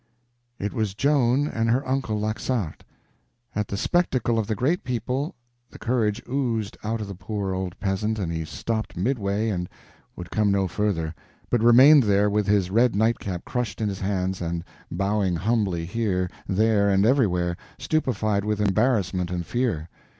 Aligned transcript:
It 0.57 0.73
was 0.73 0.95
Joan 0.95 1.47
and 1.47 1.69
her 1.69 1.87
uncle 1.87 2.19
Laxart. 2.19 2.83
At 3.55 3.67
the 3.67 3.77
spectacle 3.77 4.39
of 4.39 4.47
the 4.47 4.55
great 4.55 4.83
people 4.83 5.35
the 5.69 5.77
courage 5.77 6.23
oozed 6.27 6.75
out 6.83 7.01
of 7.01 7.07
the 7.07 7.13
poor 7.13 7.53
old 7.53 7.79
peasant 7.79 8.17
and 8.17 8.31
he 8.31 8.43
stopped 8.43 8.97
midway 8.97 9.49
and 9.49 9.69
would 10.15 10.31
come 10.31 10.49
no 10.51 10.67
further, 10.67 11.13
but 11.51 11.61
remained 11.61 12.01
there 12.01 12.31
with 12.31 12.47
his 12.47 12.71
red 12.71 12.95
nightcap 12.95 13.45
crushed 13.45 13.79
in 13.79 13.89
his 13.89 13.99
hands 14.01 14.41
and 14.41 14.63
bowing 14.89 15.35
humbly 15.35 15.85
here, 15.85 16.31
there, 16.47 16.89
and 16.89 17.05
everywhere, 17.05 17.55
stupefied 17.77 18.43
with 18.43 18.59
embarrassment 18.59 19.29
and 19.29 19.45
fear. 19.45 19.87